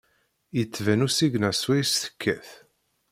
Yettban 0.57 1.05
usigna 1.07 1.51
swayes 1.55 1.93
tekkat. 2.03 2.47